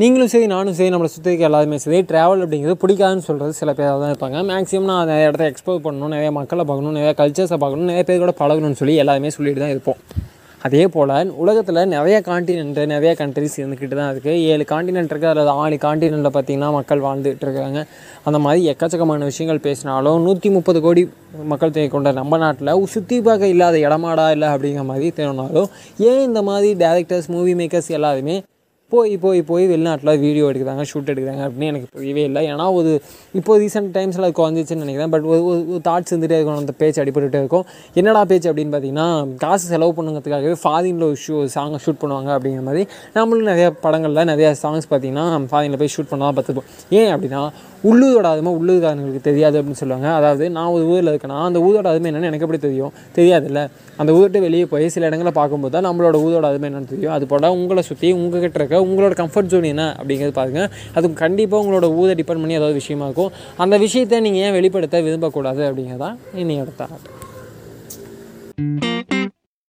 நீங்களும் 0.00 0.30
சரி 0.32 0.46
நானும் 0.52 0.76
சரி 0.76 0.90
நம்மளை 0.92 1.08
சுற்றி 1.14 1.28
இருக்க 1.30 1.44
எல்லாருமே 1.48 1.78
சரி. 1.82 1.98
ட்ராவல் 2.10 2.42
அப்படிங்கிறது 2.44 2.76
பிடிக்காதுன்னு 2.82 3.24
சொல்கிறது 3.26 3.52
சில 3.58 3.70
பேர் 3.78 3.98
தான் 4.02 4.12
இருப்பாங்க. 4.12 4.38
மேக்ஸிமம் 4.50 4.86
நான் 4.90 5.08
நிறைய 5.10 5.30
இடத்த 5.30 5.48
எக்ஸ்ப்ளோர் 5.50 5.82
பண்ணணும் 5.86 6.12
நிறைய 6.14 6.30
மக்களை 6.36 6.64
பார்க்கணும் 6.68 6.94
நிறைய 6.98 7.10
கல்ச்சர்ஸை 7.18 7.56
பார்க்கணும் 7.62 7.90
நிறைய 7.90 8.04
பேர் 8.10 8.22
கூட 8.22 8.32
பழகணும்னு 8.38 8.78
சொல்லி 8.80 8.94
எல்லாருமே 9.02 9.30
சொல்லிட்டு 9.36 9.62
தான் 9.62 9.72
இருப்போம். 9.74 9.98
அதே 10.66 10.82
போல் 10.94 11.12
உலகத்தில் 11.42 11.80
நிறைய 11.94 12.16
காண்டினென்ட்டு 12.28 12.82
நிறைய 12.92 13.12
கண்ட்ரிஸ் 13.20 13.56
இருந்துக்கிட்டு 13.60 13.96
தான் 14.00 14.10
இருக்குது 14.12 14.44
ஏழு 14.52 14.64
காண்டினென்ட் 14.72 15.12
இருக்குது 15.12 15.32
அதில் 15.32 15.50
ஆறு 15.62 15.78
காண்டினென்ட்டில் 15.84 16.34
பார்த்திங்கன்னா 16.36 16.70
மக்கள் 16.78 17.02
வாழ்ந்துட்டு 17.06 17.46
இருக்காங்க. 17.48 17.82
அந்த 18.30 18.40
மாதிரி 18.44 18.62
எக்கச்சக்கமான 18.72 19.28
விஷயங்கள் 19.32 19.60
பேசினாலும் 19.66 20.24
நூற்றி 20.28 20.50
முப்பது 20.56 20.80
கோடி 20.86 21.04
மக்கள் 21.52 21.74
தொகை 21.76 21.88
கொண்ட 21.96 22.12
நம்ம 22.20 22.38
நாட்டில் 22.44 22.72
சுற்றி 22.94 23.18
பார்க்க 23.28 23.52
இல்லாத 23.56 23.76
இடமாடா 23.88 24.28
இல்லை 24.36 24.48
அப்படிங்கிற 24.54 24.86
மாதிரி 24.92 25.10
தோணாலும் 25.18 25.68
ஏன் 26.10 26.24
இந்த 26.28 26.42
மாதிரி 26.50 26.70
டேரக்டர்ஸ் 26.84 27.30
மூவி 27.36 27.54
மேக்கர்ஸ் 27.62 27.92
எல்லாருமே 27.98 28.38
போய் 28.92 29.14
போய் 29.24 29.40
போய் 29.50 29.64
வெளிநாட்டில் 29.72 30.12
வீடியோ 30.24 30.44
எடுக்கிறாங்க 30.52 30.84
ஷூட் 30.90 31.10
எடுக்கிறாங்க 31.12 31.42
அப்படின்னு 31.48 31.70
எனக்கு 31.72 31.88
புரியவே 31.96 32.24
இல்லை. 32.28 32.42
ஏன்னா 32.52 32.66
ஒரு 32.78 32.90
இப்போ 33.40 33.58
ரீசெண்ட் 33.62 33.90
டைம்ஸில் 33.96 34.26
அது 34.28 34.36
குறைஞ்சிச்சுன்னு 34.40 34.84
நினைக்கிறேன். 34.84 35.12
பட் 35.14 35.26
ஒரு 35.32 35.40
ஒரு 35.50 35.80
தாட்ஸ் 35.88 36.12
இருந்துகிட்டே 36.12 36.38
இருக்கும். 36.38 36.60
அந்த 36.64 36.74
பேச்சு 36.82 37.00
அடிபட்டுகிட்டே 37.04 37.42
இருக்கும். 37.44 37.66
என்னடா 38.02 38.22
பேச்சு 38.32 38.50
அப்படின்னு 38.50 38.74
பார்த்தீங்கன்னா 38.76 39.08
காசு 39.44 39.66
செலவு 39.72 39.94
பண்ணுங்கிறதுக்காகவே 39.98 40.56
ஃபாரினில் 40.64 41.08
ஒரு 41.10 41.18
ஷூ 41.24 41.36
சாங்கை 41.56 41.80
ஷூட் 41.86 42.00
பண்ணுவாங்க 42.04 42.30
அப்படிங்கிற 42.36 42.64
மாதிரி 42.70 42.84
நம்மளும் 43.18 43.50
நிறைய 43.52 43.68
படங்களில் 43.84 44.30
நிறைய 44.32 44.48
சாங்ஸ் 44.62 44.88
பார்த்தீங்கன்னா 44.92 45.26
ஃபாரினில் 45.52 45.80
போய் 45.82 45.94
ஷூட் 45.96 46.10
பண்ணலாம் 46.12 46.36
பார்த்துப்போம். 46.38 46.68
ஏன் 47.00 47.12
அப்படின்னா 47.16 47.42
உள்ளூரோட 47.90 48.26
அதுமே 48.34 48.50
உள்ளூர்காரங்களுக்கு 48.58 49.20
தெரியாது 49.28 49.56
அப்படின்னு 49.58 49.80
சொல்லுவாங்க. 49.80 50.08
அதாவது 50.18 50.44
நான் 50.56 50.72
ஒரு 50.74 50.84
ஊரில் 50.90 51.10
இருக்கேன்னா 51.12 51.38
அந்த 51.48 51.60
ஊரோட 51.68 51.86
அதுமே 51.92 52.08
என்னென்னு 52.10 52.28
எனக்கு 52.30 52.46
எப்படி 52.46 52.60
தெரியும்? 52.66 52.92
தெரியாதுல்ல. 53.16 53.62
அந்த 54.00 54.10
ஊர்கிட்ட 54.16 54.38
வெளியே 54.44 54.66
போய் 54.72 54.86
சில 54.94 55.08
இடங்களை 55.10 55.32
பார்க்கும்போது 55.38 55.72
தான் 55.74 55.86
நம்மளோட 55.88 56.16
ஊரோட 56.26 56.46
அதுமே 56.50 56.68
என்னென்னு 56.70 56.90
தெரியும். 56.92 57.14
அது 57.16 57.24
போல் 57.30 57.48
உங்களை 57.56 57.82
சுற்றி 57.88 58.10
உங்ககிட்ட 58.18 58.58
இருக்க 58.60 58.78
உங்களோட 58.84 59.14
கம்ஃபர்ட் 59.22 59.52
ஜோன் 59.52 59.62
என்ன 59.62 59.96
அப்படிங்கிறது 60.02 60.30
பாருங்கள் 60.30 60.68
அது 60.94 61.12
கண்டிப்பாக 61.12 61.66
உங்களோட 61.66 61.94
ஊரை 61.94 62.14
டிபெண்ட் 62.14 62.42
பண்ணி 62.42 62.52
ஏதாவது 62.52 62.72
விஷயமா 62.72 63.04
இருக்கும். 63.04 63.32
அந்த 63.56 63.78
விஷயத்தை 63.78 64.20
நீங்கள் 64.20 64.42
ஏன் 64.42 64.52
வெளிப்படுத்த 64.52 65.02
விரும்பக்கூடாது 65.02 65.62
அப்படிங்கிறதான் 65.70 66.16
இன்னையோட 66.36 66.72
தாட் 66.78 67.10